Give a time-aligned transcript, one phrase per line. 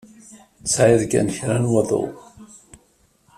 [0.63, 2.03] Tesɛiḍ kan kra n waḍu.